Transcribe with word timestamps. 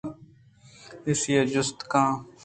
ایشی 1.05 1.31
ءَ 1.39 1.49
جُست 1.51 1.79
کن 1.91 2.07